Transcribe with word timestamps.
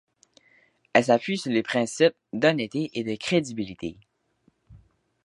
Elle 0.93 1.03
s´appuie 1.03 1.37
sur 1.37 1.51
les 1.51 1.61
principes 1.61 2.15
d´honnêteté 2.33 2.89
et 2.95 3.03
de 3.03 3.15
crédibilité. 3.17 3.97